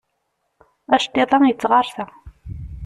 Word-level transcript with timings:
Aceṭṭiḍ-a 0.93 1.37
yettɣersa. 1.47 2.05